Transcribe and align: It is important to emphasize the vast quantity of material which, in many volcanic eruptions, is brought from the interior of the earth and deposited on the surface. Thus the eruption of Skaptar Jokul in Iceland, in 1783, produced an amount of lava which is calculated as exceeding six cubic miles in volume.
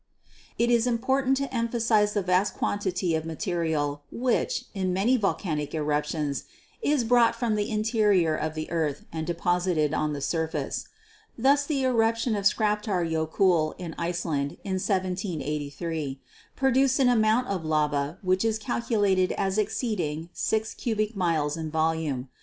It 0.57 0.71
is 0.71 0.87
important 0.87 1.37
to 1.37 1.53
emphasize 1.55 2.13
the 2.15 2.23
vast 2.23 2.55
quantity 2.55 3.13
of 3.13 3.23
material 3.23 4.01
which, 4.09 4.65
in 4.73 4.93
many 4.93 5.15
volcanic 5.15 5.75
eruptions, 5.75 6.45
is 6.81 7.03
brought 7.03 7.35
from 7.35 7.53
the 7.53 7.69
interior 7.69 8.35
of 8.35 8.55
the 8.55 8.71
earth 8.71 9.05
and 9.13 9.27
deposited 9.27 9.93
on 9.93 10.13
the 10.13 10.19
surface. 10.21 10.87
Thus 11.37 11.67
the 11.67 11.83
eruption 11.83 12.35
of 12.35 12.45
Skaptar 12.45 13.05
Jokul 13.05 13.75
in 13.77 13.93
Iceland, 13.95 14.57
in 14.63 14.79
1783, 14.81 16.19
produced 16.55 16.97
an 16.97 17.07
amount 17.09 17.49
of 17.49 17.63
lava 17.63 18.17
which 18.23 18.43
is 18.43 18.57
calculated 18.57 19.31
as 19.33 19.59
exceeding 19.59 20.29
six 20.33 20.73
cubic 20.73 21.15
miles 21.15 21.55
in 21.55 21.69
volume. 21.69 22.27